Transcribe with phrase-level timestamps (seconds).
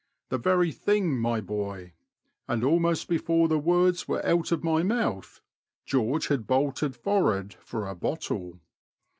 [0.29, 5.41] The very thing, my boy;'* and almost before the words were out of my mouth,
[5.85, 8.59] George had bolted forward for a bottle.